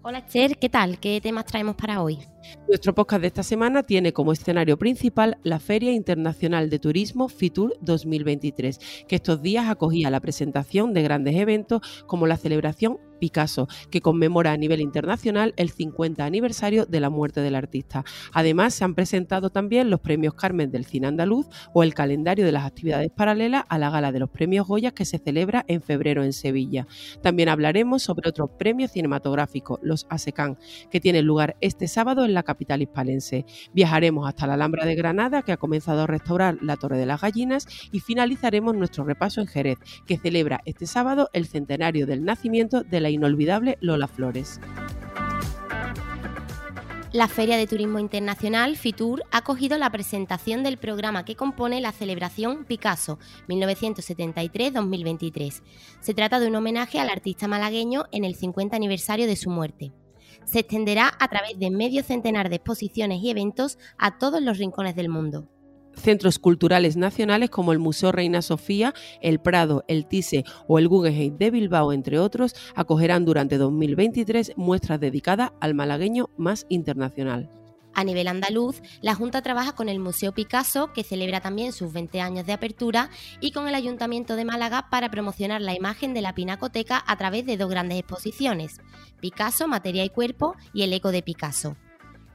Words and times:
Hola 0.00 0.18
Esther, 0.18 0.56
¿qué 0.58 0.68
tal? 0.68 1.00
¿Qué 1.00 1.20
temas 1.20 1.44
traemos 1.44 1.74
para 1.74 2.00
hoy? 2.00 2.20
Nuestro 2.68 2.94
podcast 2.94 3.20
de 3.20 3.26
esta 3.26 3.42
semana 3.42 3.82
tiene 3.82 4.12
como 4.12 4.32
escenario 4.32 4.78
principal 4.78 5.38
la 5.42 5.58
Feria 5.58 5.92
Internacional 5.92 6.70
de 6.70 6.78
Turismo 6.78 7.28
FITUR 7.28 7.76
2023, 7.80 8.78
que 9.08 9.16
estos 9.16 9.42
días 9.42 9.68
acogía 9.68 10.08
la 10.10 10.20
presentación 10.20 10.94
de 10.94 11.02
grandes 11.02 11.34
eventos 11.34 12.04
como 12.06 12.28
la 12.28 12.36
celebración 12.36 13.00
Picasso, 13.18 13.68
que 13.90 14.00
conmemora 14.00 14.52
a 14.52 14.56
nivel 14.56 14.80
internacional 14.80 15.54
el 15.56 15.70
50 15.70 16.24
aniversario 16.24 16.86
de 16.86 17.00
la 17.00 17.10
muerte 17.10 17.40
del 17.40 17.54
artista. 17.54 18.04
Además, 18.32 18.74
se 18.74 18.84
han 18.84 18.94
presentado 18.94 19.50
también 19.50 19.90
los 19.90 20.00
premios 20.00 20.34
Carmen 20.34 20.70
del 20.70 20.84
Cine 20.84 21.08
Andaluz 21.08 21.46
o 21.72 21.82
el 21.82 21.94
calendario 21.94 22.44
de 22.44 22.52
las 22.52 22.64
actividades 22.64 23.10
paralelas 23.10 23.64
a 23.68 23.78
la 23.78 23.90
gala 23.90 24.12
de 24.12 24.20
los 24.20 24.30
premios 24.30 24.66
Goya 24.66 24.92
que 24.92 25.04
se 25.04 25.18
celebra 25.18 25.64
en 25.68 25.82
febrero 25.82 26.24
en 26.24 26.32
Sevilla. 26.32 26.86
También 27.22 27.48
hablaremos 27.48 28.02
sobre 28.02 28.28
otros 28.28 28.50
premios 28.58 28.92
cinematográficos, 28.92 29.78
los 29.82 30.06
ASECAN, 30.10 30.58
que 30.90 31.00
tienen 31.00 31.26
lugar 31.26 31.56
este 31.60 31.88
sábado 31.88 32.24
en 32.24 32.34
la 32.34 32.42
capital 32.42 32.82
hispalense. 32.82 33.44
Viajaremos 33.72 34.28
hasta 34.28 34.46
la 34.46 34.54
Alhambra 34.54 34.84
de 34.84 34.94
Granada, 34.94 35.42
que 35.42 35.52
ha 35.52 35.56
comenzado 35.56 36.02
a 36.02 36.06
restaurar 36.06 36.58
la 36.62 36.76
Torre 36.76 36.98
de 36.98 37.06
las 37.06 37.20
Gallinas, 37.20 37.66
y 37.92 38.00
finalizaremos 38.00 38.76
nuestro 38.76 39.04
repaso 39.04 39.40
en 39.40 39.46
Jerez, 39.46 39.78
que 40.06 40.18
celebra 40.18 40.60
este 40.64 40.86
sábado 40.86 41.30
el 41.32 41.46
centenario 41.46 42.06
del 42.06 42.24
nacimiento 42.24 42.82
de 42.82 43.00
la 43.00 43.07
inolvidable 43.10 43.78
Lola 43.80 44.08
Flores. 44.08 44.60
La 47.12 47.26
Feria 47.26 47.56
de 47.56 47.66
Turismo 47.66 47.98
Internacional, 47.98 48.76
FITUR, 48.76 49.22
ha 49.30 49.38
acogido 49.38 49.78
la 49.78 49.90
presentación 49.90 50.62
del 50.62 50.76
programa 50.76 51.24
que 51.24 51.36
compone 51.36 51.80
la 51.80 51.92
celebración 51.92 52.66
Picasso 52.66 53.18
1973-2023. 53.48 55.62
Se 56.00 56.12
trata 56.12 56.38
de 56.38 56.48
un 56.48 56.56
homenaje 56.56 57.00
al 57.00 57.08
artista 57.08 57.48
malagueño 57.48 58.04
en 58.12 58.24
el 58.24 58.34
50 58.34 58.76
aniversario 58.76 59.26
de 59.26 59.36
su 59.36 59.48
muerte 59.48 59.94
se 60.48 60.60
extenderá 60.60 61.12
a 61.20 61.28
través 61.28 61.58
de 61.58 61.70
medio 61.70 62.02
centenar 62.02 62.48
de 62.48 62.56
exposiciones 62.56 63.22
y 63.22 63.28
eventos 63.28 63.76
a 63.98 64.18
todos 64.18 64.40
los 64.40 64.56
rincones 64.56 64.96
del 64.96 65.10
mundo. 65.10 65.46
Centros 65.98 66.38
culturales 66.38 66.96
nacionales 66.96 67.50
como 67.50 67.72
el 67.72 67.78
Museo 67.78 68.12
Reina 68.12 68.42
Sofía, 68.42 68.94
el 69.20 69.40
Prado, 69.40 69.84
el 69.88 70.06
Tise 70.06 70.44
o 70.66 70.78
el 70.78 70.88
Guggenheim 70.88 71.36
de 71.36 71.50
Bilbao, 71.50 71.92
entre 71.92 72.18
otros, 72.18 72.54
acogerán 72.74 73.24
durante 73.24 73.58
2023 73.58 74.52
muestras 74.56 75.00
dedicadas 75.00 75.52
al 75.60 75.74
malagueño 75.74 76.30
más 76.36 76.66
internacional. 76.68 77.50
A 77.98 78.04
nivel 78.04 78.28
andaluz, 78.28 78.80
la 79.00 79.16
Junta 79.16 79.42
trabaja 79.42 79.72
con 79.72 79.88
el 79.88 79.98
Museo 79.98 80.32
Picasso, 80.32 80.92
que 80.92 81.02
celebra 81.02 81.40
también 81.40 81.72
sus 81.72 81.92
20 81.92 82.20
años 82.20 82.46
de 82.46 82.52
apertura, 82.52 83.10
y 83.40 83.50
con 83.50 83.66
el 83.66 83.74
Ayuntamiento 83.74 84.36
de 84.36 84.44
Málaga 84.44 84.88
para 84.88 85.10
promocionar 85.10 85.60
la 85.60 85.74
imagen 85.74 86.14
de 86.14 86.22
la 86.22 86.32
Pinacoteca 86.32 87.02
a 87.04 87.16
través 87.16 87.44
de 87.44 87.56
dos 87.56 87.68
grandes 87.68 87.98
exposiciones, 87.98 88.80
Picasso, 89.20 89.66
Materia 89.66 90.04
y 90.04 90.10
Cuerpo 90.10 90.54
y 90.72 90.82
El 90.82 90.92
Eco 90.92 91.10
de 91.10 91.22
Picasso. 91.22 91.76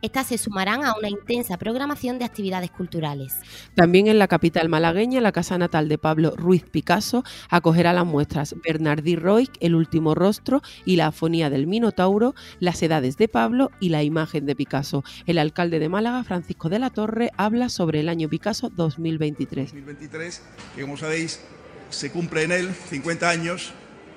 Estas 0.03 0.27
se 0.27 0.37
sumarán 0.37 0.83
a 0.83 0.95
una 0.97 1.07
intensa 1.07 1.57
programación 1.57 2.19
de 2.19 2.25
actividades 2.25 2.69
culturales. 2.69 3.35
También 3.73 4.07
en 4.07 4.19
la 4.19 4.27
capital 4.27 4.67
malagueña, 4.67 5.21
la 5.21 5.31
casa 5.31 5.57
natal 5.57 5.87
de 5.87 5.97
Pablo 5.97 6.33
Ruiz 6.35 6.65
Picasso 6.69 7.23
acogerá 7.49 7.93
las 7.93 8.05
muestras 8.05 8.53
Bernardí 8.67 9.15
Roig, 9.15 9.49
El 9.61 9.75
último 9.75 10.13
rostro 10.13 10.61
y 10.83 10.97
la 10.97 11.07
afonía 11.07 11.49
del 11.49 11.67
Minotauro, 11.67 12.35
las 12.59 12.83
edades 12.83 13.15
de 13.15 13.29
Pablo 13.29 13.71
y 13.79 13.89
la 13.89 14.03
imagen 14.03 14.45
de 14.45 14.57
Picasso. 14.57 15.05
El 15.25 15.37
alcalde 15.37 15.79
de 15.79 15.87
Málaga, 15.87 16.25
Francisco 16.25 16.67
de 16.67 16.79
la 16.79 16.89
Torre, 16.89 17.31
habla 17.37 17.69
sobre 17.69 18.01
el 18.01 18.09
año 18.09 18.27
Picasso 18.27 18.69
2023. 18.71 19.71
2023, 19.71 20.41
que 20.75 20.81
como 20.81 20.97
sabéis, 20.97 21.39
se 21.91 22.11
cumple 22.11 22.43
en 22.43 22.51
él 22.51 22.75
50 22.89 23.29
años 23.29 23.71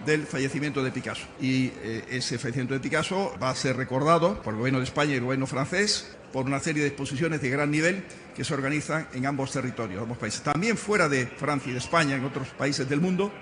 del 0.07 0.27
fallecimiento 0.27 0.83
de 0.83 0.93
Picasso. 0.93 1.27
Y 1.41 1.67
eh, 1.83 2.05
ese 2.11 2.39
fallecimiento 2.39 2.75
de 2.75 2.81
Picasso 2.81 3.35
va 3.43 3.51
a 3.51 3.55
ser 3.55 3.77
recordado 3.77 4.41
por 4.43 4.55
el 4.55 4.59
gobierno 4.59 4.79
de 4.79 4.85
España 4.85 5.13
y 5.13 5.17
el 5.17 5.25
gobierno 5.25 5.47
francés 5.47 6.17
por 6.33 6.47
una 6.47 6.61
serie 6.61 6.83
de 6.83 6.89
exposiciones 6.89 7.41
de 7.41 7.51
gran 7.51 7.71
nivel 7.71 8.05
que 8.35 8.45
se 8.45 8.55
organizan 8.55 9.09
en 9.15 9.27
ambos 9.27 9.53
territorios, 9.53 10.03
ambos 10.03 10.19
países. 10.19 10.43
También 10.43 10.77
fuera 10.77 11.09
de 11.09 11.27
Francia 11.27 11.71
y 11.71 11.73
de 11.73 11.79
España, 11.79 12.17
en 12.17 12.25
otros 12.25 12.49
países 12.49 12.89
del 12.89 13.01
mundo. 13.01 13.33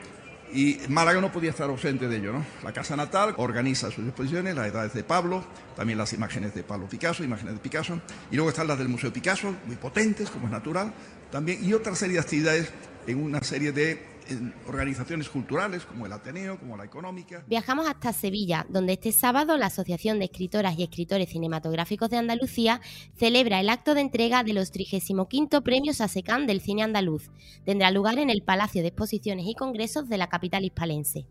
Y 0.53 0.79
Málaga 0.89 1.21
no 1.21 1.33
podía 1.33 1.51
estar 1.51 1.69
ausente 1.69 2.07
de 2.07 2.17
ello, 2.17 2.33
¿no? 2.33 2.45
La 2.63 2.73
Casa 2.73 2.95
Natal 2.95 3.35
organiza 3.39 3.91
sus 3.91 4.07
exposiciones, 4.07 4.55
las 4.55 4.69
edades 4.69 4.95
de 4.95 5.03
Pablo, 5.03 5.45
también 5.75 5.99
las 5.99 6.13
imágenes 6.13 6.55
de 6.55 6.63
Pablo 6.63 6.89
Picasso, 6.89 7.25
imágenes 7.25 7.55
de 7.55 7.61
Picasso, 7.61 8.01
y 8.31 8.37
luego 8.37 8.51
están 8.51 8.69
las 8.69 8.79
del 8.79 8.89
Museo 8.89 9.13
Picasso, 9.13 9.53
muy 9.67 9.75
potentes, 9.75 10.31
como 10.31 10.47
es 10.47 10.53
natural, 10.53 10.95
también, 11.33 11.65
y 11.65 11.73
otra 11.73 11.97
serie 11.97 12.15
de 12.15 12.21
actividades 12.21 12.71
en 13.09 13.21
una 13.21 13.43
serie 13.43 13.73
de 13.73 14.14
en 14.29 14.55
organizaciones 14.67 15.29
culturales 15.29 15.85
como 15.85 16.07
el 16.07 16.13
Ateneo, 16.13 16.59
como 16.59 16.77
la 16.77 16.85
Económica. 16.85 17.45
Viajamos 17.47 17.89
hasta 17.89 18.13
Sevilla, 18.13 18.67
donde 18.69 18.95
este 18.95 19.13
sábado 19.13 19.57
la 19.57 19.67
Asociación 19.67 20.19
de 20.19 20.27
Escritoras 20.27 20.79
y 20.79 20.83
Escritores 20.83 21.29
Cinematográficos 21.29 22.11
de 22.11 22.17
Andalucía 22.17 22.81
celebra 23.17 23.61
el 23.61 23.69
acto 23.69 23.95
de 23.95 24.01
entrega 24.01 24.43
de 24.45 24.53
los 24.53 24.71
35 24.71 25.63
Premios 25.63 26.01
ASECAN 26.01 26.47
del 26.47 26.61
Cine 26.61 26.83
Andaluz. 26.83 27.31
Tendrá 27.65 27.91
lugar 27.91 28.19
en 28.19 28.31
el 28.31 28.43
Palacio 28.43 28.83
de 28.83 28.89
Exposiciones 28.89 29.47
y 29.47 29.55
Congresos 29.55 30.09
de 30.09 30.19
la 30.19 30.29
capital 30.29 30.65
hispalense. 30.65 31.27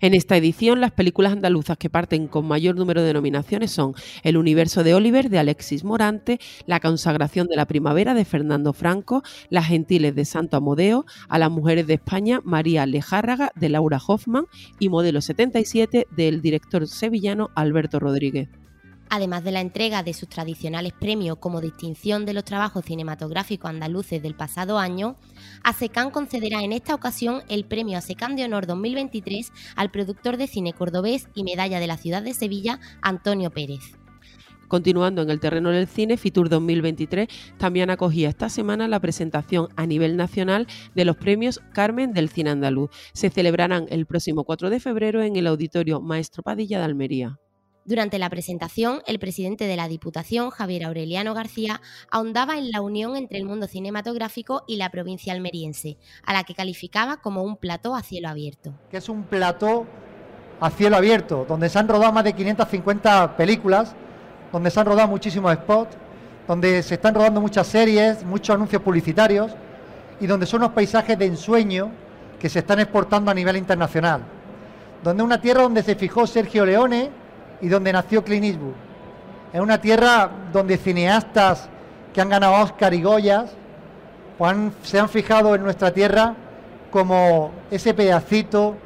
En 0.00 0.14
esta 0.14 0.36
edición, 0.36 0.80
las 0.80 0.92
películas 0.92 1.32
andaluzas 1.32 1.76
que 1.76 1.90
parten 1.90 2.28
con 2.28 2.46
mayor 2.46 2.76
número 2.76 3.02
de 3.02 3.12
nominaciones 3.12 3.70
son 3.70 3.94
El 4.22 4.36
universo 4.36 4.84
de 4.84 4.94
Oliver 4.94 5.30
de 5.30 5.38
Alexis 5.38 5.84
Morante, 5.84 6.40
La 6.66 6.80
consagración 6.80 7.46
de 7.46 7.56
la 7.56 7.66
primavera 7.66 8.14
de 8.14 8.24
Fernando 8.24 8.72
Franco, 8.72 9.22
Las 9.50 9.66
gentiles 9.66 10.14
de 10.14 10.24
Santo 10.24 10.56
Amodeo, 10.56 11.06
A 11.28 11.38
las 11.38 11.50
mujeres 11.50 11.86
de 11.86 11.94
España 11.94 12.35
María 12.44 12.86
Lejárraga 12.86 13.50
de 13.54 13.68
Laura 13.68 14.00
Hoffman 14.06 14.46
y 14.78 14.88
Modelo 14.88 15.20
77 15.20 16.06
del 16.10 16.42
director 16.42 16.86
sevillano 16.86 17.50
Alberto 17.54 17.98
Rodríguez. 17.98 18.48
Además 19.08 19.44
de 19.44 19.52
la 19.52 19.60
entrega 19.60 20.02
de 20.02 20.14
sus 20.14 20.28
tradicionales 20.28 20.92
premios 20.92 21.38
como 21.38 21.60
distinción 21.60 22.26
de 22.26 22.32
los 22.32 22.44
trabajos 22.44 22.84
cinematográficos 22.84 23.70
andaluces 23.70 24.20
del 24.22 24.34
pasado 24.34 24.78
año, 24.78 25.16
ASECAN 25.62 26.10
concederá 26.10 26.62
en 26.62 26.72
esta 26.72 26.94
ocasión 26.94 27.42
el 27.48 27.64
premio 27.64 27.98
ASECAN 27.98 28.34
de 28.34 28.44
Honor 28.44 28.66
2023 28.66 29.52
al 29.76 29.90
productor 29.90 30.36
de 30.36 30.48
cine 30.48 30.72
cordobés 30.72 31.28
y 31.34 31.44
medalla 31.44 31.78
de 31.78 31.86
la 31.86 31.96
ciudad 31.96 32.22
de 32.22 32.34
Sevilla, 32.34 32.80
Antonio 33.00 33.50
Pérez. 33.50 33.96
Continuando 34.68 35.22
en 35.22 35.30
el 35.30 35.40
terreno 35.40 35.70
del 35.70 35.86
cine, 35.86 36.16
Fitur 36.16 36.48
2023 36.48 37.28
también 37.58 37.90
acogía 37.90 38.28
esta 38.28 38.48
semana 38.48 38.88
la 38.88 39.00
presentación 39.00 39.68
a 39.76 39.86
nivel 39.86 40.16
nacional 40.16 40.66
de 40.94 41.04
los 41.04 41.16
premios 41.16 41.60
Carmen 41.72 42.12
del 42.12 42.28
Cine 42.28 42.50
Andaluz. 42.50 42.90
Se 43.12 43.30
celebrarán 43.30 43.86
el 43.90 44.06
próximo 44.06 44.44
4 44.44 44.70
de 44.70 44.80
febrero 44.80 45.22
en 45.22 45.36
el 45.36 45.46
Auditorio 45.46 46.00
Maestro 46.00 46.42
Padilla 46.42 46.78
de 46.78 46.84
Almería. 46.84 47.38
Durante 47.84 48.18
la 48.18 48.28
presentación, 48.28 49.00
el 49.06 49.20
presidente 49.20 49.68
de 49.68 49.76
la 49.76 49.86
Diputación, 49.86 50.50
Javier 50.50 50.84
Aureliano 50.84 51.34
García, 51.34 51.80
ahondaba 52.10 52.58
en 52.58 52.72
la 52.72 52.80
unión 52.80 53.14
entre 53.14 53.38
el 53.38 53.44
mundo 53.44 53.68
cinematográfico 53.68 54.64
y 54.66 54.76
la 54.76 54.90
provincia 54.90 55.32
almeriense, 55.32 55.96
a 56.24 56.32
la 56.32 56.42
que 56.42 56.56
calificaba 56.56 57.18
como 57.18 57.44
un 57.44 57.56
plató 57.56 57.94
a 57.94 58.02
cielo 58.02 58.28
abierto. 58.28 58.74
Que 58.90 58.96
es 58.96 59.08
un 59.08 59.22
plató 59.22 59.86
a 60.58 60.70
cielo 60.70 60.96
abierto, 60.96 61.46
donde 61.48 61.68
se 61.68 61.78
han 61.78 61.86
rodado 61.86 62.12
más 62.12 62.24
de 62.24 62.32
550 62.32 63.36
películas 63.36 63.94
donde 64.52 64.70
se 64.70 64.80
han 64.80 64.86
rodado 64.86 65.08
muchísimos 65.08 65.52
spots, 65.54 65.96
donde 66.46 66.82
se 66.82 66.94
están 66.94 67.14
rodando 67.14 67.40
muchas 67.40 67.66
series, 67.66 68.24
muchos 68.24 68.54
anuncios 68.54 68.82
publicitarios 68.82 69.52
y 70.20 70.26
donde 70.26 70.46
son 70.46 70.62
unos 70.62 70.72
paisajes 70.72 71.18
de 71.18 71.26
ensueño 71.26 71.90
que 72.38 72.48
se 72.48 72.60
están 72.60 72.80
exportando 72.80 73.30
a 73.30 73.34
nivel 73.34 73.56
internacional. 73.56 74.22
Donde 75.02 75.22
una 75.22 75.40
tierra 75.40 75.62
donde 75.62 75.82
se 75.82 75.94
fijó 75.94 76.26
Sergio 76.26 76.64
Leone 76.64 77.10
y 77.60 77.68
donde 77.68 77.92
nació 77.92 78.24
Clint 78.24 78.44
Eastwood. 78.44 78.74
Es 79.52 79.60
una 79.60 79.80
tierra 79.80 80.30
donde 80.52 80.76
cineastas 80.76 81.68
que 82.12 82.20
han 82.20 82.28
ganado 82.28 82.62
Oscar 82.62 82.94
y 82.94 83.02
Goyas 83.02 83.50
pues 84.38 84.54
se 84.82 84.98
han 84.98 85.08
fijado 85.08 85.54
en 85.54 85.62
nuestra 85.62 85.92
tierra 85.92 86.34
como 86.90 87.52
ese 87.70 87.94
pedacito 87.94 88.76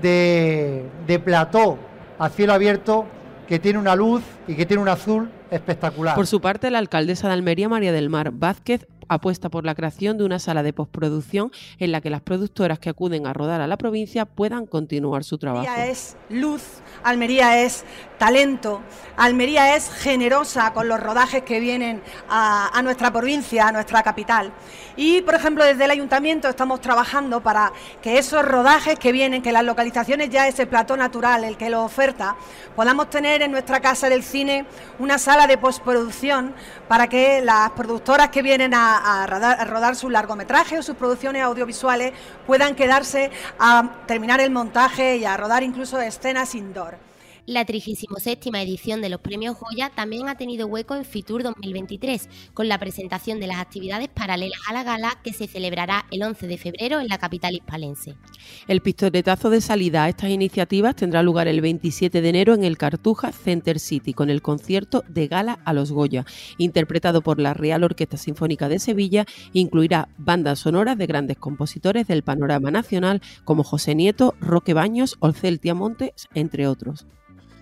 de, 0.00 0.84
de 1.06 1.18
plató 1.18 1.78
a 2.18 2.28
cielo 2.28 2.52
abierto 2.52 3.06
que 3.48 3.58
tiene 3.58 3.78
una 3.78 3.96
luz 3.96 4.22
y 4.46 4.54
que 4.54 4.66
tiene 4.66 4.82
un 4.82 4.88
azul 4.88 5.30
espectacular. 5.50 6.14
Por 6.14 6.26
su 6.26 6.40
parte, 6.40 6.70
la 6.70 6.78
alcaldesa 6.78 7.28
de 7.28 7.34
Almería, 7.34 7.68
María 7.68 7.92
del 7.92 8.10
Mar 8.10 8.30
Vázquez, 8.32 8.86
apuesta 9.08 9.48
por 9.48 9.64
la 9.64 9.74
creación 9.74 10.18
de 10.18 10.24
una 10.24 10.38
sala 10.38 10.62
de 10.62 10.72
postproducción 10.72 11.50
en 11.78 11.92
la 11.92 12.00
que 12.00 12.10
las 12.10 12.20
productoras 12.20 12.78
que 12.78 12.90
acuden 12.90 13.26
a 13.26 13.32
rodar 13.32 13.60
a 13.60 13.66
la 13.66 13.76
provincia 13.76 14.24
puedan 14.24 14.66
continuar 14.66 15.24
su 15.24 15.38
trabajo. 15.38 15.66
Almería 15.66 15.90
es 15.90 16.16
luz, 16.28 16.62
Almería 17.02 17.62
es 17.62 17.84
talento, 18.18 18.82
Almería 19.16 19.76
es 19.76 19.90
generosa 19.90 20.72
con 20.72 20.88
los 20.88 21.00
rodajes 21.00 21.42
que 21.42 21.60
vienen 21.60 22.02
a, 22.28 22.70
a 22.76 22.82
nuestra 22.82 23.12
provincia, 23.12 23.68
a 23.68 23.72
nuestra 23.72 24.02
capital. 24.02 24.52
Y, 24.96 25.22
por 25.22 25.34
ejemplo, 25.36 25.64
desde 25.64 25.84
el 25.84 25.90
ayuntamiento 25.92 26.48
estamos 26.48 26.80
trabajando 26.80 27.40
para 27.40 27.72
que 28.02 28.18
esos 28.18 28.44
rodajes 28.44 28.98
que 28.98 29.12
vienen, 29.12 29.42
que 29.42 29.52
las 29.52 29.64
localizaciones 29.64 30.28
ya 30.30 30.48
ese 30.48 30.66
plató 30.66 30.96
natural, 30.96 31.44
el 31.44 31.56
que 31.56 31.70
lo 31.70 31.84
oferta, 31.84 32.36
podamos 32.74 33.08
tener 33.08 33.42
en 33.42 33.52
nuestra 33.52 33.80
casa 33.80 34.08
del 34.08 34.24
cine 34.24 34.66
una 34.98 35.18
sala 35.18 35.46
de 35.46 35.56
postproducción 35.56 36.52
para 36.88 37.06
que 37.06 37.40
las 37.42 37.70
productoras 37.70 38.30
que 38.30 38.42
vienen 38.42 38.74
a, 38.74 38.97
rodar, 39.26 39.60
a 39.60 39.64
rodar 39.64 39.96
sus 39.96 40.10
largometrajes 40.10 40.78
o 40.78 40.82
sus 40.82 40.96
producciones 40.96 41.42
audiovisuales 41.42 42.12
puedan 42.46 42.74
quedarse 42.74 43.30
a 43.58 43.90
terminar 44.06 44.40
el 44.40 44.50
montaje 44.50 45.16
y 45.16 45.24
a 45.24 45.36
rodar 45.36 45.62
incluso 45.62 46.00
escenas 46.00 46.54
indoor. 46.54 47.07
La 47.48 47.64
37 47.64 48.50
edición 48.60 49.00
de 49.00 49.08
los 49.08 49.22
premios 49.22 49.56
Goya 49.58 49.88
también 49.88 50.28
ha 50.28 50.34
tenido 50.34 50.66
hueco 50.66 50.94
en 50.94 51.06
Fitur 51.06 51.42
2023, 51.42 52.28
con 52.52 52.68
la 52.68 52.76
presentación 52.76 53.40
de 53.40 53.46
las 53.46 53.56
actividades 53.56 54.08
paralelas 54.08 54.60
a 54.68 54.74
la 54.74 54.84
gala 54.84 55.18
que 55.24 55.32
se 55.32 55.46
celebrará 55.46 56.04
el 56.10 56.22
11 56.22 56.46
de 56.46 56.58
febrero 56.58 57.00
en 57.00 57.08
la 57.08 57.16
capital 57.16 57.54
hispalense. 57.54 58.16
El 58.66 58.82
pistoletazo 58.82 59.48
de 59.48 59.62
salida 59.62 60.04
a 60.04 60.10
estas 60.10 60.28
iniciativas 60.28 60.94
tendrá 60.94 61.22
lugar 61.22 61.48
el 61.48 61.62
27 61.62 62.20
de 62.20 62.28
enero 62.28 62.52
en 62.52 62.64
el 62.64 62.76
Cartuja 62.76 63.32
Center 63.32 63.78
City, 63.78 64.12
con 64.12 64.28
el 64.28 64.42
concierto 64.42 65.02
de 65.08 65.26
gala 65.26 65.58
a 65.64 65.72
los 65.72 65.90
Goya, 65.90 66.26
interpretado 66.58 67.22
por 67.22 67.40
la 67.40 67.54
Real 67.54 67.82
Orquesta 67.82 68.18
Sinfónica 68.18 68.68
de 68.68 68.78
Sevilla, 68.78 69.24
incluirá 69.54 70.10
bandas 70.18 70.58
sonoras 70.58 70.98
de 70.98 71.06
grandes 71.06 71.38
compositores 71.38 72.06
del 72.08 72.22
panorama 72.22 72.70
nacional 72.70 73.22
como 73.46 73.64
José 73.64 73.94
Nieto, 73.94 74.34
Roque 74.38 74.74
Baños 74.74 75.16
o 75.20 75.32
Celtia 75.32 75.74
Montes, 75.74 76.28
entre 76.34 76.66
otros. 76.66 77.06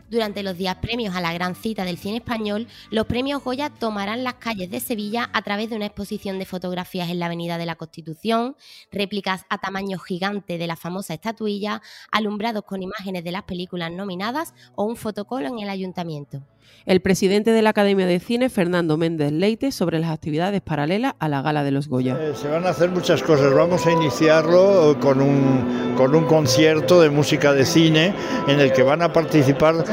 Durante 0.08 0.44
los 0.44 0.56
días 0.56 0.76
premios 0.76 1.16
a 1.16 1.20
la 1.20 1.32
gran 1.32 1.56
cita 1.56 1.84
del 1.84 1.98
cine 1.98 2.18
español, 2.18 2.68
los 2.90 3.06
premios 3.06 3.42
Goya 3.42 3.70
tomarán 3.70 4.22
las 4.22 4.34
calles 4.34 4.70
de 4.70 4.78
Sevilla 4.78 5.28
a 5.32 5.42
través 5.42 5.68
de 5.68 5.74
una 5.74 5.86
exposición 5.86 6.38
de 6.38 6.46
fotografías 6.46 7.10
en 7.10 7.18
la 7.18 7.26
Avenida 7.26 7.58
de 7.58 7.66
la 7.66 7.74
Constitución, 7.74 8.56
réplicas 8.92 9.44
a 9.48 9.58
tamaño 9.58 9.98
gigante 9.98 10.58
de 10.58 10.66
la 10.68 10.76
famosa 10.76 11.14
estatuilla, 11.14 11.82
alumbrados 12.12 12.62
con 12.62 12.84
imágenes 12.84 13.24
de 13.24 13.32
las 13.32 13.42
películas 13.42 13.90
nominadas 13.90 14.54
o 14.76 14.84
un 14.84 14.94
fotocolo 14.94 15.48
en 15.48 15.58
el 15.58 15.68
ayuntamiento. 15.68 16.44
El 16.86 17.00
presidente 17.00 17.50
de 17.50 17.62
la 17.62 17.70
Academia 17.70 18.06
de 18.06 18.20
Cine, 18.20 18.48
Fernando 18.48 18.96
Méndez 18.96 19.32
Leite, 19.32 19.72
sobre 19.72 19.98
las 19.98 20.10
actividades 20.10 20.60
paralelas 20.60 21.14
a 21.18 21.28
la 21.28 21.42
Gala 21.42 21.64
de 21.64 21.72
los 21.72 21.88
Goya. 21.88 22.16
Eh, 22.20 22.32
se 22.40 22.46
van 22.46 22.64
a 22.64 22.68
hacer 22.68 22.90
muchas 22.90 23.24
cosas. 23.24 23.52
Vamos 23.52 23.84
a 23.88 23.90
iniciarlo 23.90 24.96
con 25.00 25.20
un, 25.20 25.94
con 25.96 26.14
un 26.14 26.26
concierto 26.26 27.00
de 27.00 27.10
música 27.10 27.52
de 27.52 27.66
cine 27.66 28.14
en 28.46 28.60
el 28.60 28.72
que 28.72 28.84
van 28.84 29.02
a 29.02 29.12
participar 29.12 29.84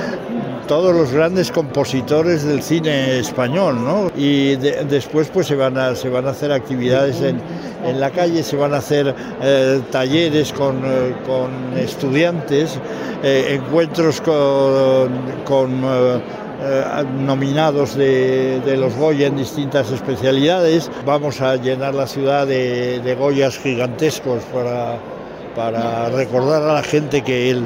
todos 0.68 0.96
los 0.96 1.12
grandes 1.12 1.52
compositores 1.52 2.44
del 2.44 2.62
cine 2.62 3.18
español, 3.18 3.84
¿no? 3.84 4.12
Y 4.16 4.56
después 4.56 5.30
pues 5.30 5.48
se 5.48 5.56
van 5.56 5.78
a, 5.80 5.96
se 5.96 6.10
van 6.10 6.28
a 6.28 6.30
hacer 6.30 6.52
actividades 6.52 7.22
en, 7.22 7.42
en 7.86 8.00
la 8.00 8.12
calle, 8.12 8.44
se 8.44 8.56
van 8.56 8.74
a 8.76 8.78
hacer 8.78 9.16
eh, 9.42 9.82
talleres 9.92 10.54
con, 10.54 10.80
eh, 10.86 11.16
con 11.26 11.76
estudiantes, 11.76 12.80
encuentros 13.24 14.22
con, 14.22 15.12
con 15.44 15.82
eh, 16.64 17.04
nominados 17.20 17.96
de, 17.96 18.76
los 18.78 18.96
Goya 18.96 19.28
en 19.28 19.38
distintas 19.38 19.92
especialidades. 19.92 20.90
Vamos 21.06 21.42
a 21.42 21.56
llenar 21.56 21.94
la 21.94 22.08
ciudad 22.08 22.48
de, 22.48 23.16
Goyas 23.20 23.58
gigantescos 23.60 24.44
para, 24.46 24.98
para 25.56 26.10
recordar 26.10 26.64
a 26.64 26.74
la 26.74 26.84
gente 26.84 27.22
que, 27.22 27.52
el, 27.52 27.64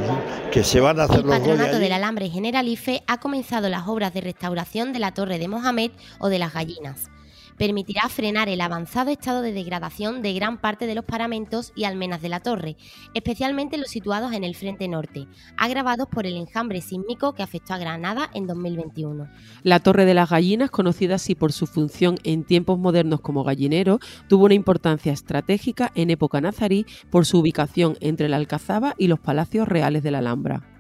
que 0.51 0.63
se 0.63 0.79
van 0.79 0.99
a 0.99 1.03
hacer 1.03 1.23
los. 1.23 1.35
El 1.35 1.41
Patronato 1.41 1.79
del 1.79 1.91
Alambre 1.91 2.29
Generalife 2.29 3.03
ha 3.07 3.19
comenzado 3.19 3.69
las 3.69 3.87
obras 3.87 4.13
de 4.13 4.21
restauración 4.21 4.93
de 4.93 4.99
la 4.99 5.13
Torre 5.13 5.39
de 5.39 5.47
Mohamed 5.47 5.91
o 6.19 6.29
de 6.29 6.39
las 6.39 6.53
Gallinas 6.53 7.09
permitirá 7.57 8.07
frenar 8.09 8.49
el 8.49 8.61
avanzado 8.61 9.09
estado 9.09 9.41
de 9.41 9.51
degradación 9.51 10.21
de 10.21 10.33
gran 10.33 10.59
parte 10.59 10.87
de 10.87 10.95
los 10.95 11.05
paramentos 11.05 11.73
y 11.75 11.83
almenas 11.83 12.21
de 12.21 12.29
la 12.29 12.39
torre, 12.39 12.77
especialmente 13.13 13.77
los 13.77 13.89
situados 13.89 14.33
en 14.33 14.43
el 14.43 14.55
frente 14.55 14.87
norte, 14.87 15.27
agravados 15.57 16.07
por 16.07 16.25
el 16.25 16.37
enjambre 16.37 16.81
sísmico 16.81 17.33
que 17.33 17.43
afectó 17.43 17.73
a 17.73 17.77
Granada 17.77 18.29
en 18.33 18.47
2021. 18.47 19.29
La 19.63 19.79
Torre 19.79 20.05
de 20.05 20.13
las 20.13 20.29
Gallinas, 20.29 20.71
conocida 20.71 21.15
así 21.15 21.35
por 21.35 21.51
su 21.51 21.67
función 21.67 22.15
en 22.23 22.43
tiempos 22.43 22.79
modernos 22.79 23.21
como 23.21 23.43
gallinero, 23.43 23.99
tuvo 24.27 24.45
una 24.45 24.53
importancia 24.53 25.11
estratégica 25.11 25.91
en 25.95 26.09
época 26.09 26.41
nazarí 26.41 26.85
por 27.09 27.25
su 27.25 27.39
ubicación 27.39 27.97
entre 27.99 28.29
la 28.29 28.37
Alcazaba 28.37 28.95
y 28.97 29.07
los 29.07 29.19
palacios 29.19 29.67
reales 29.67 30.03
de 30.03 30.11
la 30.11 30.19
Alhambra. 30.19 30.76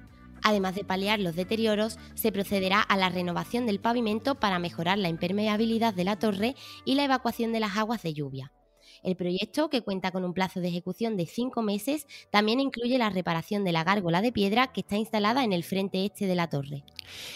Además 0.47 0.75
de 0.75 0.85
paliar 0.85 1.19
los 1.19 1.35
deterioros, 1.35 1.99
se 2.15 2.31
procederá 2.31 2.79
a 2.79 2.95
la 2.95 3.09
renovación 3.09 3.65
del 3.65 3.81
pavimento 3.81 4.35
para 4.35 4.59
mejorar 4.59 4.97
la 4.97 5.09
impermeabilidad 5.09 5.93
de 5.93 6.05
la 6.05 6.17
torre 6.19 6.55
y 6.85 6.95
la 6.95 7.03
evacuación 7.03 7.51
de 7.51 7.59
las 7.59 7.75
aguas 7.75 8.01
de 8.01 8.13
lluvia. 8.13 8.53
El 9.03 9.17
proyecto, 9.17 9.69
que 9.69 9.81
cuenta 9.81 10.11
con 10.11 10.23
un 10.23 10.33
plazo 10.33 10.61
de 10.61 10.69
ejecución 10.69 11.17
de 11.17 11.25
cinco 11.25 11.63
meses, 11.63 12.07
también 12.31 12.61
incluye 12.61 12.97
la 12.97 13.09
reparación 13.09 13.65
de 13.65 13.73
la 13.73 13.83
gárgola 13.83 14.21
de 14.21 14.31
piedra 14.31 14.67
que 14.67 14.79
está 14.79 14.95
instalada 14.95 15.43
en 15.43 15.51
el 15.51 15.65
frente 15.65 16.05
este 16.05 16.27
de 16.27 16.35
la 16.35 16.47
torre. 16.47 16.85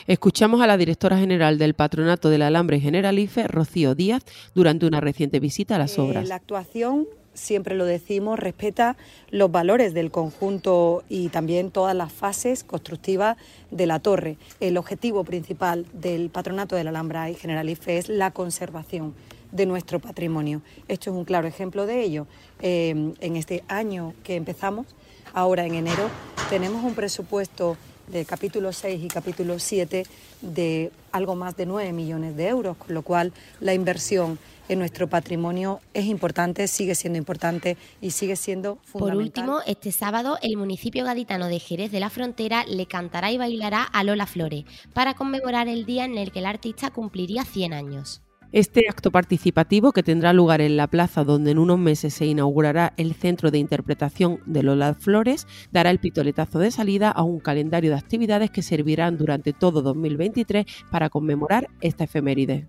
Escuchamos 0.08 0.62
a 0.62 0.68
la 0.68 0.78
directora 0.78 1.18
general 1.18 1.58
del 1.58 1.74
Patronato 1.74 2.30
del 2.30 2.44
Alambre 2.44 2.80
Generalife, 2.80 3.46
Rocío 3.46 3.94
Díaz, 3.94 4.24
durante 4.56 4.86
una 4.86 5.02
reciente 5.02 5.42
visita 5.42 5.76
a 5.76 5.80
las 5.80 5.98
eh, 5.98 6.02
obras. 6.02 6.30
La 6.30 6.36
actuación 6.36 7.08
siempre 7.34 7.76
lo 7.76 7.86
decimos, 7.86 8.40
respeta 8.40 8.98
los 9.30 9.52
valores 9.52 9.94
del 9.94 10.12
conjunto 10.12 11.04
y 11.10 11.30
también 11.30 11.72
todas 11.72 11.96
las 11.96 12.12
fases 12.12 12.64
constructivas 12.64 13.38
de 13.70 13.86
la 13.86 14.00
torre. 14.00 14.38
El 14.60 14.78
objetivo 14.78 15.24
principal 15.24 15.86
del 15.94 16.30
Patronato 16.30 16.76
de 16.76 16.84
la 16.84 16.90
Alhambra 16.90 17.30
y 17.30 17.36
Generalife 17.36 17.98
es 17.98 18.10
la 18.10 18.32
conservación 18.32 19.14
de 19.52 19.66
nuestro 19.66 20.00
patrimonio. 20.00 20.62
Esto 20.88 21.10
es 21.10 21.16
un 21.16 21.26
claro 21.26 21.48
ejemplo 21.48 21.86
de 21.86 22.02
ello. 22.02 22.28
Eh, 22.62 23.14
en 23.20 23.36
este 23.36 23.64
año 23.68 24.14
que 24.24 24.36
empezamos, 24.36 24.88
ahora 25.34 25.66
en 25.66 25.76
enero, 25.76 26.10
tenemos 26.50 26.84
un 26.84 26.96
presupuesto 26.96 27.78
de 28.08 28.26
capítulo 28.26 28.74
6 28.74 29.04
y 29.04 29.08
capítulo 29.08 29.60
7 29.60 30.04
de 30.42 30.92
algo 31.12 31.36
más 31.36 31.56
de 31.58 31.66
9 31.66 31.92
millones 31.94 32.36
de 32.36 32.48
euros, 32.48 32.78
con 32.78 32.94
lo 32.94 33.02
cual 33.02 33.34
la 33.60 33.74
inversión 33.74 34.40
en 34.70 34.80
nuestro 34.80 35.08
patrimonio 35.08 35.82
es 35.94 36.06
importante, 36.06 36.68
sigue 36.68 36.96
siendo 36.96 37.18
importante 37.18 37.78
y 38.00 38.12
sigue 38.12 38.36
siendo 38.36 38.78
fundamental. 38.84 39.02
Por 39.02 39.24
último, 39.24 39.60
este 39.66 39.92
sábado 39.92 40.38
el 40.42 40.56
municipio 40.56 41.04
gaditano 41.04 41.48
de 41.48 41.60
Jerez 41.60 41.92
de 41.92 42.00
la 42.00 42.10
Frontera 42.10 42.64
le 42.66 42.86
cantará 42.86 43.32
y 43.32 43.38
bailará 43.38 43.84
a 43.84 44.04
Lola 44.04 44.28
Flores 44.28 44.64
para 44.94 45.14
conmemorar 45.14 45.68
el 45.68 45.86
día 45.86 46.06
en 46.06 46.18
el 46.18 46.32
que 46.32 46.40
el 46.40 46.46
artista 46.46 46.92
cumpliría 46.92 47.44
100 47.44 47.74
años. 47.74 48.22
Este 48.54 48.82
acto 48.90 49.12
participativo, 49.12 49.94
que 49.94 50.04
tendrá 50.04 50.34
lugar 50.34 50.60
en 50.60 50.76
la 50.76 50.88
plaza 50.88 51.24
donde 51.24 51.52
en 51.52 51.58
unos 51.58 51.80
meses 51.80 52.14
se 52.14 52.26
inaugurará 52.26 52.92
el 52.98 53.14
Centro 53.14 53.50
de 53.50 53.60
Interpretación 53.60 54.42
de 54.46 54.62
Lola 54.62 54.94
Flores, 54.94 55.48
dará 55.72 55.90
el 55.90 56.00
pitoletazo 56.00 56.60
de 56.60 56.70
salida 56.72 57.12
a 57.12 57.24
un 57.24 57.40
calendario 57.40 57.92
de 57.92 57.98
actividades 57.98 58.52
que 58.52 58.62
servirán 58.62 59.18
durante 59.18 59.54
todo 59.54 59.82
2023 59.82 60.66
para 60.92 61.10
conmemorar 61.10 61.70
esta 61.80 62.04
efeméride. 62.04 62.68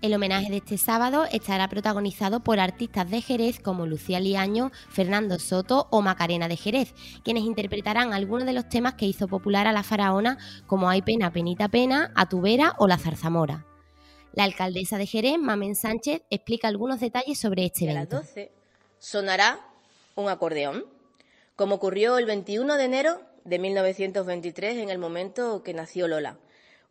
El 0.00 0.14
homenaje 0.14 0.48
de 0.48 0.58
este 0.58 0.78
sábado 0.78 1.24
estará 1.32 1.66
protagonizado 1.66 2.44
por 2.44 2.60
artistas 2.60 3.10
de 3.10 3.20
Jerez 3.20 3.58
como 3.58 3.84
Lucía 3.84 4.20
Liaño, 4.20 4.70
Fernando 4.90 5.40
Soto 5.40 5.88
o 5.90 6.02
Macarena 6.02 6.46
de 6.46 6.56
Jerez, 6.56 6.94
quienes 7.24 7.42
interpretarán 7.42 8.12
algunos 8.12 8.46
de 8.46 8.52
los 8.52 8.68
temas 8.68 8.94
que 8.94 9.06
hizo 9.06 9.26
popular 9.26 9.66
a 9.66 9.72
la 9.72 9.82
faraona 9.82 10.38
como 10.68 10.88
Hay 10.88 11.02
pena, 11.02 11.32
penita 11.32 11.66
pena, 11.66 12.12
A 12.14 12.28
tu 12.28 12.40
vera 12.40 12.74
o 12.78 12.86
La 12.86 12.98
zarzamora. 12.98 13.66
La 14.36 14.44
alcaldesa 14.44 14.98
de 14.98 15.06
Jerez, 15.06 15.38
Mamen 15.38 15.74
Sánchez, 15.74 16.20
explica 16.28 16.68
algunos 16.68 17.00
detalles 17.00 17.40
sobre 17.40 17.64
este 17.64 17.84
evento. 17.84 18.16
A 18.16 18.20
las 18.20 18.28
12 18.28 18.52
sonará 18.98 19.66
un 20.14 20.28
acordeón, 20.28 20.84
como 21.56 21.76
ocurrió 21.76 22.18
el 22.18 22.26
21 22.26 22.76
de 22.76 22.84
enero 22.84 23.22
de 23.44 23.58
1923 23.58 24.76
en 24.76 24.90
el 24.90 24.98
momento 24.98 25.62
que 25.62 25.72
nació 25.72 26.06
Lola. 26.06 26.36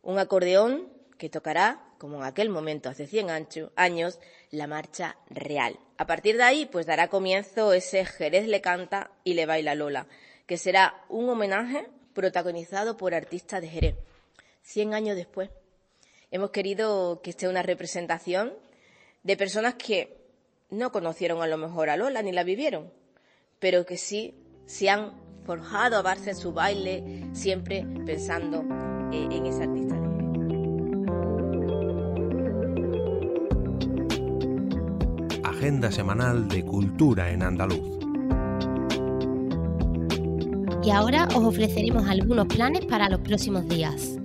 Un 0.02 0.18
acordeón 0.18 0.88
que 1.18 1.28
tocará 1.28 1.84
como 1.98 2.16
en 2.16 2.24
aquel 2.24 2.50
momento, 2.50 2.88
hace 2.88 3.06
100 3.06 3.30
años, 3.76 4.18
la 4.50 4.66
marcha 4.66 5.16
real. 5.30 5.78
A 5.98 6.06
partir 6.08 6.36
de 6.36 6.42
ahí, 6.42 6.66
pues 6.66 6.84
dará 6.84 7.06
comienzo 7.06 7.72
ese 7.72 8.04
Jerez 8.04 8.48
le 8.48 8.60
canta 8.60 9.12
y 9.22 9.34
le 9.34 9.46
baila 9.46 9.76
Lola, 9.76 10.08
que 10.46 10.58
será 10.58 11.04
un 11.08 11.28
homenaje 11.28 11.86
protagonizado 12.12 12.96
por 12.96 13.14
artistas 13.14 13.62
de 13.62 13.68
Jerez. 13.68 13.94
100 14.62 14.94
años 14.94 15.14
después, 15.14 15.48
hemos 16.30 16.50
querido 16.50 17.20
que 17.22 17.30
esté 17.30 17.48
una 17.48 17.62
representación 17.62 18.52
de 19.22 19.36
personas 19.36 19.74
que 19.74 20.16
no 20.70 20.92
conocieron 20.92 21.42
a 21.42 21.46
lo 21.46 21.56
mejor 21.56 21.90
a 21.90 21.96
Lola 21.96 22.22
ni 22.22 22.32
la 22.32 22.44
vivieron, 22.44 22.92
pero 23.58 23.86
que 23.86 23.96
sí 23.96 24.34
se 24.66 24.90
han 24.90 25.12
forjado 25.44 25.96
a 25.96 26.02
base 26.02 26.30
en 26.30 26.36
su 26.36 26.52
baile, 26.52 27.24
siempre 27.32 27.86
pensando 28.04 28.64
eh, 29.12 29.28
en 29.30 29.46
ese 29.46 29.62
artista. 29.62 29.96
agenda 35.56 35.90
semanal 35.90 36.48
de 36.48 36.64
Cultura 36.64 37.30
en 37.30 37.42
Andaluz. 37.42 37.80
Y 40.84 40.90
ahora 40.90 41.26
os 41.34 41.44
ofreceremos 41.44 42.06
algunos 42.08 42.46
planes 42.46 42.84
para 42.84 43.08
los 43.08 43.20
próximos 43.20 43.66
días. 43.66 44.15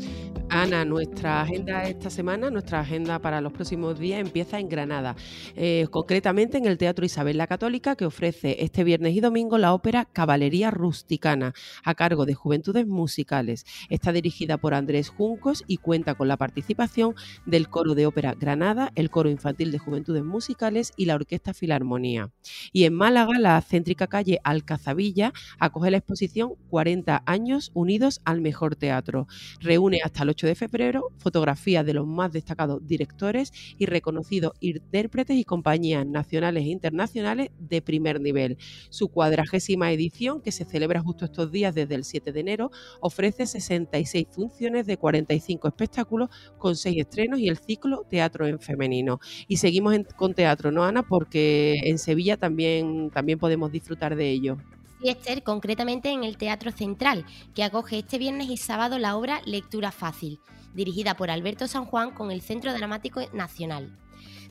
Ana, 0.54 0.84
nuestra 0.84 1.44
agenda 1.44 1.88
esta 1.88 2.10
semana, 2.10 2.50
nuestra 2.50 2.82
agenda 2.82 3.20
para 3.20 3.40
los 3.40 3.54
próximos 3.54 3.98
días 3.98 4.20
empieza 4.20 4.60
en 4.60 4.68
Granada, 4.68 5.16
eh, 5.56 5.88
concretamente 5.90 6.58
en 6.58 6.66
el 6.66 6.78
Teatro 6.78 7.06
Isabel 7.06 7.38
la 7.38 7.48
Católica, 7.48 7.96
que 7.96 8.06
ofrece 8.06 8.58
este 8.60 8.84
viernes 8.84 9.16
y 9.16 9.22
domingo 9.22 9.58
la 9.58 9.74
ópera 9.74 10.04
Caballería 10.04 10.70
Rusticana, 10.70 11.54
a 11.86 11.96
cargo 11.96 12.26
de 12.26 12.34
Juventudes 12.34 12.86
Musicales. 12.86 13.66
Está 13.90 14.12
dirigida 14.12 14.58
por 14.58 14.74
Andrés 14.74 15.08
Juncos 15.08 15.64
y 15.68 15.78
cuenta 15.78 16.16
con 16.16 16.28
la 16.28 16.36
participación 16.36 17.16
del 17.46 17.70
Coro 17.70 17.96
de 17.96 18.08
Ópera 18.08 18.34
Granada, 18.34 18.92
el 18.96 19.10
Coro 19.10 19.30
Infantil 19.30 19.72
de 19.72 19.80
Juventudes 19.80 20.26
Musicales 20.26 20.92
y 20.98 21.06
la 21.06 21.16
Orquesta 21.16 21.54
Filarmonía. 21.54 22.30
Y 22.74 22.84
en 22.84 22.94
Málaga, 22.94 23.40
la 23.40 23.62
céntrica 23.62 24.08
calle 24.08 24.42
Alcazabilla 24.44 25.32
acoge 25.60 25.92
la 25.92 25.98
exposición 25.98 26.56
40 26.70 27.24
años 27.26 27.72
unidos 27.74 28.20
al 28.26 28.42
mejor 28.42 28.76
teatro. 28.76 29.28
Reúne 29.62 30.00
hasta 30.04 30.24
el 30.24 30.30
8 30.32 30.41
de 30.48 30.56
febrero 30.56 31.10
fotografías 31.18 31.86
de 31.86 31.94
los 31.94 32.08
más 32.08 32.32
destacados 32.32 32.86
directores 32.86 33.54
y 33.78 33.86
reconocidos 33.86 34.54
intérpretes 34.60 35.38
y 35.38 35.44
compañías 35.44 36.06
nacionales 36.06 36.64
e 36.64 36.70
internacionales 36.70 37.50
de 37.60 37.82
primer 37.82 38.20
nivel. 38.22 38.58
Su 38.90 39.10
cuadragésima 39.10 39.92
edición, 39.92 40.42
que 40.42 40.52
se 40.52 40.66
celebra 40.66 41.02
justo 41.02 41.26
estos 41.26 41.52
días 41.52 41.76
desde 41.76 41.96
el 41.96 42.04
7 42.04 42.32
de 42.32 42.40
enero, 42.40 42.72
ofrece 43.00 43.46
66 43.46 44.28
funciones 44.30 44.86
de 44.86 44.98
45 44.98 45.68
espectáculos 45.68 46.30
con 46.58 46.76
6 46.76 46.98
estrenos 46.98 47.40
y 47.40 47.48
el 47.48 47.58
ciclo 47.58 48.06
Teatro 48.10 48.48
en 48.48 48.60
Femenino. 48.60 49.20
Y 49.48 49.58
seguimos 49.58 49.96
con 50.16 50.34
teatro, 50.34 50.72
¿no, 50.72 50.84
Ana? 50.84 51.04
Porque 51.04 51.80
en 51.84 51.98
Sevilla 51.98 52.38
también, 52.38 53.10
también 53.12 53.40
podemos 53.40 53.72
disfrutar 53.72 54.16
de 54.16 54.30
ello. 54.30 54.58
Esther, 55.04 55.44
concretamente 55.44 56.10
en 56.10 56.24
el 56.24 56.38
Teatro 56.38 56.72
Central, 56.72 57.26
que 57.56 57.64
acoge 57.64 58.00
este 58.00 58.18
viernes 58.18 58.50
y 58.50 58.58
sábado 58.58 59.00
la 59.00 59.16
obra 59.18 59.42
Lectura 59.46 59.92
Fácil, 59.92 60.40
dirigida 60.74 61.16
por 61.16 61.32
Alberto 61.32 61.68
San 61.68 61.86
Juan 61.86 62.12
con 62.12 62.32
el 62.32 62.42
Centro 62.42 62.74
Dramático 62.74 63.22
Nacional. 63.34 63.98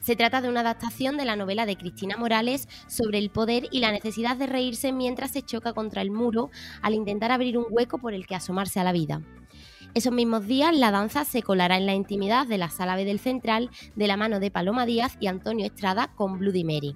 Se 0.01 0.17
trata 0.17 0.41
de 0.41 0.49
una 0.49 0.61
adaptación 0.61 1.17
de 1.17 1.27
la 1.27 1.37
novela 1.37 1.67
de 1.67 1.77
Cristina 1.77 2.17
Morales 2.17 2.69
sobre 2.89 3.19
el 3.19 3.31
poder 3.31 3.69
y 3.71 3.81
la 3.81 3.93
necesidad 3.93 4.37
de 4.37 4.47
reírse 4.47 4.93
mientras 4.93 5.31
se 5.33 5.43
choca 5.43 5.75
contra 5.75 6.01
el 6.01 6.11
muro 6.11 6.51
al 6.81 6.95
intentar 6.95 7.31
abrir 7.31 7.59
un 7.59 7.67
hueco 7.71 7.99
por 7.99 8.15
el 8.15 8.27
que 8.27 8.35
asomarse 8.35 8.81
a 8.81 8.85
la 8.85 8.93
vida. 8.93 9.21
Esos 9.93 10.13
mismos 10.13 10.47
días, 10.47 10.75
la 10.75 10.91
danza 10.91 11.25
se 11.25 11.43
colará 11.43 11.77
en 11.77 11.85
la 11.85 11.95
intimidad 11.95 12.47
de 12.47 12.59
la 12.59 12.71
sala 12.71 12.97
B 12.97 13.05
del 13.05 13.19
Central 13.19 13.71
de 13.97 14.07
la 14.07 14.17
mano 14.17 14.41
de 14.41 14.51
Paloma 14.51 14.87
Díaz 14.87 15.17
y 15.21 15.27
Antonio 15.27 15.67
Estrada 15.67 16.15
con 16.15 16.39
Bloody 16.39 16.65
Mary. 16.65 16.95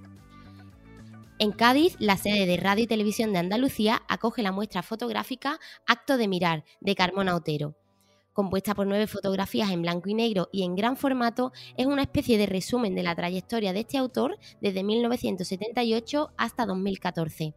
En 1.41 1.51
Cádiz, 1.51 1.97
la 1.99 2.17
sede 2.17 2.47
de 2.47 2.57
Radio 2.57 2.85
y 2.85 2.87
Televisión 2.87 3.33
de 3.33 3.41
Andalucía 3.41 4.03
acoge 4.09 4.45
la 4.45 4.53
muestra 4.53 4.85
fotográfica 4.85 5.59
Acto 5.85 6.17
de 6.17 6.29
Mirar 6.29 6.65
de 6.81 6.95
Carmona 6.95 7.35
Otero. 7.35 7.75
Compuesta 8.33 8.73
por 8.73 8.87
nueve 8.87 9.09
fotografías 9.09 9.71
en 9.73 9.83
blanco 9.83 10.09
y 10.09 10.15
negro 10.15 10.49
y 10.53 10.63
en 10.63 10.77
gran 10.77 10.97
formato, 10.97 11.53
es 11.77 11.87
una 11.87 12.03
especie 12.03 12.39
de 12.39 12.47
resumen 12.47 12.95
de 12.95 13.03
la 13.03 13.17
trayectoria 13.17 13.73
de 13.73 13.81
este 13.81 13.99
autor 13.99 14.39
desde 14.61 14.85
1978 14.85 16.31
hasta 16.37 16.67
2014. 16.67 17.55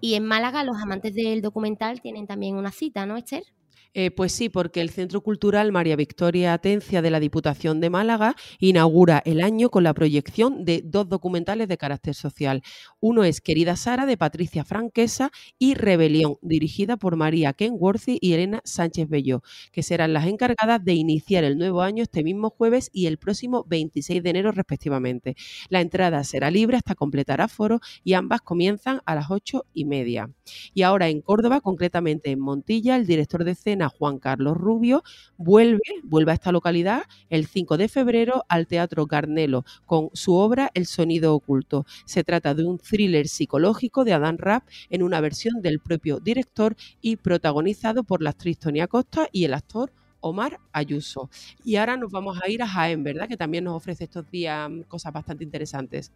Y 0.00 0.14
en 0.14 0.24
Málaga, 0.24 0.64
los 0.64 0.78
amantes 0.78 1.14
del 1.14 1.42
documental 1.42 2.00
tienen 2.00 2.26
también 2.26 2.56
una 2.56 2.72
cita, 2.72 3.04
¿no, 3.04 3.18
Esther? 3.18 3.44
Eh, 3.92 4.12
pues 4.12 4.30
sí, 4.30 4.48
porque 4.48 4.80
el 4.80 4.90
Centro 4.90 5.20
Cultural 5.20 5.72
María 5.72 5.96
Victoria 5.96 6.52
Atencia 6.52 7.02
de 7.02 7.10
la 7.10 7.18
Diputación 7.18 7.80
de 7.80 7.90
Málaga 7.90 8.36
inaugura 8.60 9.20
el 9.24 9.40
año 9.40 9.68
con 9.68 9.82
la 9.82 9.94
proyección 9.94 10.64
de 10.64 10.80
dos 10.84 11.08
documentales 11.08 11.66
de 11.66 11.76
carácter 11.76 12.14
social. 12.14 12.62
Uno 13.00 13.24
es 13.24 13.40
Querida 13.40 13.74
Sara 13.74 14.06
de 14.06 14.16
Patricia 14.16 14.64
Franquesa 14.64 15.32
y 15.58 15.74
Rebelión, 15.74 16.36
dirigida 16.40 16.98
por 16.98 17.16
María 17.16 17.52
Kenworthy 17.52 18.18
y 18.20 18.34
Elena 18.34 18.60
Sánchez 18.64 19.08
Bello, 19.08 19.42
que 19.72 19.82
serán 19.82 20.12
las 20.12 20.26
encargadas 20.28 20.84
de 20.84 20.94
iniciar 20.94 21.42
el 21.42 21.58
nuevo 21.58 21.82
año 21.82 22.04
este 22.04 22.22
mismo 22.22 22.50
jueves 22.50 22.90
y 22.92 23.06
el 23.06 23.18
próximo 23.18 23.64
26 23.68 24.22
de 24.22 24.30
enero 24.30 24.52
respectivamente. 24.52 25.34
La 25.68 25.80
entrada 25.80 26.22
será 26.22 26.52
libre 26.52 26.76
hasta 26.76 26.94
completar 26.94 27.40
aforo 27.40 27.80
y 28.04 28.12
ambas 28.12 28.40
comienzan 28.40 29.00
a 29.04 29.16
las 29.16 29.32
ocho 29.32 29.64
y 29.74 29.84
media. 29.84 30.30
Y 30.74 30.82
ahora 30.82 31.08
en 31.08 31.22
Córdoba, 31.22 31.60
concretamente 31.60 32.30
en 32.30 32.38
Montilla, 32.38 32.94
el 32.94 33.06
director 33.06 33.42
de 33.42 33.50
escena 33.52 33.79
Juan 33.88 34.18
Carlos 34.18 34.56
Rubio, 34.56 35.02
vuelve, 35.36 35.80
vuelve 36.02 36.32
a 36.32 36.34
esta 36.34 36.52
localidad 36.52 37.02
el 37.28 37.46
5 37.46 37.76
de 37.76 37.88
febrero 37.88 38.44
al 38.48 38.66
Teatro 38.66 39.06
Carnelo 39.06 39.64
con 39.86 40.10
su 40.12 40.34
obra 40.34 40.70
El 40.74 40.86
sonido 40.86 41.34
oculto. 41.34 41.86
Se 42.04 42.24
trata 42.24 42.54
de 42.54 42.64
un 42.64 42.78
thriller 42.78 43.28
psicológico 43.28 44.04
de 44.04 44.12
Adán 44.12 44.38
Rapp 44.38 44.68
en 44.90 45.02
una 45.02 45.20
versión 45.20 45.62
del 45.62 45.80
propio 45.80 46.20
director 46.20 46.76
y 47.00 47.16
protagonizado 47.16 48.04
por 48.04 48.22
la 48.22 48.30
actriz 48.30 48.58
Tonia 48.58 48.86
Costa 48.86 49.28
y 49.32 49.44
el 49.44 49.54
actor 49.54 49.92
Omar 50.20 50.60
Ayuso. 50.72 51.30
Y 51.64 51.76
ahora 51.76 51.96
nos 51.96 52.10
vamos 52.10 52.38
a 52.42 52.48
ir 52.48 52.62
a 52.62 52.68
Jaén, 52.68 53.02
¿verdad? 53.02 53.28
Que 53.28 53.36
también 53.36 53.64
nos 53.64 53.76
ofrece 53.76 54.04
estos 54.04 54.30
días 54.30 54.70
cosas 54.88 55.12
bastante 55.12 55.44
interesantes. 55.44 56.12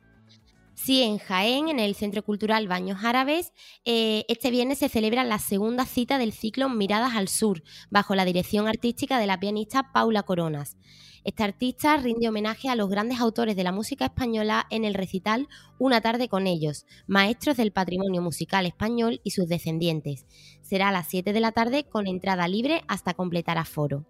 Sí, 0.74 1.02
en 1.02 1.18
Jaén, 1.18 1.68
en 1.68 1.78
el 1.78 1.94
Centro 1.94 2.24
Cultural 2.24 2.66
Baños 2.66 3.04
Árabes, 3.04 3.52
eh, 3.84 4.24
este 4.28 4.50
viernes 4.50 4.78
se 4.78 4.88
celebra 4.88 5.22
la 5.22 5.38
segunda 5.38 5.86
cita 5.86 6.18
del 6.18 6.32
ciclo 6.32 6.68
Miradas 6.68 7.14
al 7.14 7.28
Sur, 7.28 7.62
bajo 7.90 8.16
la 8.16 8.24
dirección 8.24 8.66
artística 8.66 9.18
de 9.18 9.26
la 9.28 9.38
pianista 9.38 9.92
Paula 9.92 10.24
Coronas. 10.24 10.76
Esta 11.22 11.44
artista 11.44 11.96
rinde 11.96 12.28
homenaje 12.28 12.68
a 12.68 12.74
los 12.74 12.90
grandes 12.90 13.20
autores 13.20 13.56
de 13.56 13.64
la 13.64 13.72
música 13.72 14.06
española 14.06 14.66
en 14.68 14.84
el 14.84 14.94
recital 14.94 15.48
Una 15.78 16.00
tarde 16.00 16.28
con 16.28 16.46
ellos, 16.46 16.86
maestros 17.06 17.56
del 17.56 17.72
patrimonio 17.72 18.20
musical 18.20 18.66
español 18.66 19.20
y 19.22 19.30
sus 19.30 19.48
descendientes. 19.48 20.26
Será 20.60 20.88
a 20.88 20.92
las 20.92 21.08
7 21.08 21.32
de 21.32 21.40
la 21.40 21.52
tarde 21.52 21.84
con 21.84 22.06
entrada 22.06 22.48
libre 22.48 22.82
hasta 22.88 23.14
completar 23.14 23.58
aforo 23.58 24.06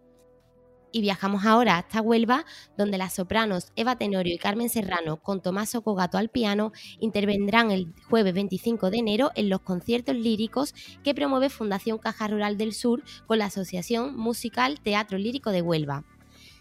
y 0.94 1.00
viajamos 1.00 1.44
ahora 1.44 1.76
hasta 1.76 2.00
Huelva, 2.00 2.46
donde 2.78 2.98
las 2.98 3.14
sopranos 3.14 3.72
Eva 3.74 3.96
Tenorio 3.96 4.32
y 4.32 4.38
Carmen 4.38 4.70
Serrano, 4.70 5.16
con 5.16 5.42
Tomás 5.42 5.76
Cogato 5.82 6.18
al 6.18 6.28
piano, 6.28 6.70
intervendrán 7.00 7.72
el 7.72 7.92
jueves 8.08 8.32
25 8.32 8.90
de 8.90 8.98
enero 8.98 9.32
en 9.34 9.48
los 9.48 9.60
conciertos 9.60 10.14
líricos 10.14 10.72
que 11.02 11.12
promueve 11.12 11.50
Fundación 11.50 11.98
Caja 11.98 12.28
Rural 12.28 12.56
del 12.56 12.72
Sur 12.72 13.02
con 13.26 13.38
la 13.38 13.46
Asociación 13.46 14.16
Musical 14.16 14.78
Teatro 14.78 15.18
Lírico 15.18 15.50
de 15.50 15.62
Huelva. 15.62 16.04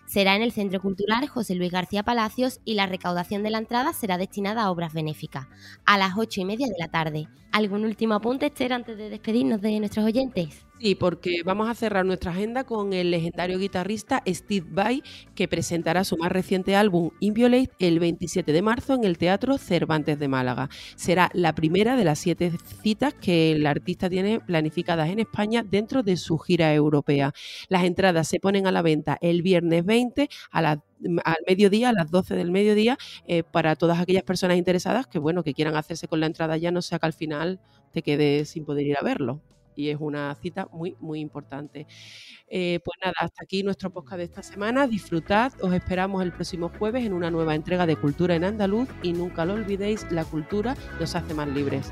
Será 0.07 0.35
en 0.35 0.41
el 0.41 0.51
Centro 0.51 0.81
Cultural 0.81 1.27
José 1.27 1.53
Luis 1.53 1.71
García 1.71 2.01
Palacios 2.01 2.59
y 2.65 2.73
la 2.73 2.87
recaudación 2.87 3.43
de 3.43 3.51
la 3.51 3.59
entrada 3.59 3.93
será 3.93 4.17
destinada 4.17 4.63
a 4.63 4.71
obras 4.71 4.93
benéficas, 4.93 5.47
a 5.85 5.99
las 5.99 6.17
ocho 6.17 6.41
y 6.41 6.45
media 6.45 6.65
de 6.65 6.75
la 6.79 6.87
tarde. 6.87 7.27
¿Algún 7.51 7.85
último 7.85 8.15
apunte, 8.15 8.47
Esther, 8.47 8.73
antes 8.73 8.97
de 8.97 9.11
despedirnos 9.11 9.61
de 9.61 9.79
nuestros 9.79 10.05
oyentes? 10.05 10.65
Sí, 10.83 10.95
porque 10.95 11.43
vamos 11.45 11.69
a 11.69 11.75
cerrar 11.75 12.05
nuestra 12.05 12.31
agenda 12.31 12.65
con 12.65 12.91
el 12.91 13.09
legendario 13.09 13.57
guitarrista 13.57 14.21
Steve 14.27 14.67
Vai, 14.69 15.01
que 15.33 15.47
presentará 15.47 16.03
su 16.03 16.17
más 16.17 16.29
reciente 16.29 16.75
álbum 16.75 17.11
Inviolate 17.21 17.71
el 17.79 17.99
27 17.99 18.51
de 18.51 18.61
marzo 18.61 18.93
en 18.93 19.05
el 19.05 19.17
Teatro 19.17 19.57
Cervantes 19.57 20.19
de 20.19 20.27
Málaga. 20.27 20.67
Será 20.97 21.29
la 21.31 21.55
primera 21.55 21.95
de 21.95 22.03
las 22.03 22.19
siete 22.19 22.51
citas 22.81 23.13
que 23.13 23.53
el 23.53 23.65
artista 23.65 24.09
tiene 24.09 24.41
planificadas 24.41 25.09
en 25.09 25.19
España 25.19 25.63
dentro 25.63 26.03
de 26.03 26.17
su 26.17 26.37
gira 26.37 26.73
europea. 26.73 27.31
Las 27.69 27.85
entradas 27.85 28.27
se 28.27 28.41
ponen 28.41 28.67
a 28.67 28.73
la 28.73 28.81
venta 28.81 29.17
el 29.21 29.41
viernes 29.41 29.85
20 29.85 30.27
a 30.51 30.59
al 31.23 31.37
mediodía, 31.47 31.89
a 31.89 31.93
las 31.93 32.11
12 32.11 32.35
del 32.35 32.51
mediodía, 32.51 32.97
eh, 33.25 33.43
para 33.43 33.77
todas 33.77 34.01
aquellas 34.01 34.23
personas 34.23 34.57
interesadas 34.57 35.07
que, 35.07 35.19
bueno, 35.19 35.43
que 35.43 35.53
quieran 35.53 35.77
hacerse 35.77 36.09
con 36.09 36.19
la 36.19 36.25
entrada 36.25 36.57
ya, 36.57 36.71
no 36.71 36.81
sea 36.81 36.99
que 36.99 37.05
al 37.05 37.13
final 37.13 37.61
te 37.93 38.01
quedes 38.01 38.49
sin 38.49 38.65
poder 38.65 38.85
ir 38.85 38.97
a 38.97 39.01
verlo 39.01 39.41
y 39.75 39.89
es 39.89 39.97
una 39.99 40.33
cita 40.35 40.67
muy, 40.71 40.95
muy 40.99 41.19
importante. 41.19 41.87
Eh, 42.47 42.79
pues 42.83 42.97
nada, 43.03 43.15
hasta 43.19 43.43
aquí 43.43 43.63
nuestro 43.63 43.89
podcast 43.91 44.17
de 44.17 44.23
esta 44.25 44.43
semana. 44.43 44.87
Disfrutad, 44.87 45.53
os 45.61 45.73
esperamos 45.73 46.23
el 46.23 46.31
próximo 46.31 46.71
jueves 46.77 47.05
en 47.05 47.13
una 47.13 47.31
nueva 47.31 47.55
entrega 47.55 47.85
de 47.85 47.95
Cultura 47.95 48.35
en 48.35 48.43
Andaluz 48.43 48.89
y 49.01 49.13
nunca 49.13 49.45
lo 49.45 49.53
olvidéis, 49.53 50.05
la 50.11 50.25
cultura 50.25 50.75
nos 50.99 51.15
hace 51.15 51.33
más 51.33 51.47
libres. 51.47 51.91